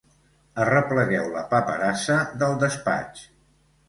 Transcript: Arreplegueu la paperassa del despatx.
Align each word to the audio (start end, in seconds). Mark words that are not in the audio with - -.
Arreplegueu 0.61 1.27
la 1.35 1.43
paperassa 1.51 2.15
del 2.45 2.57
despatx. 2.65 3.23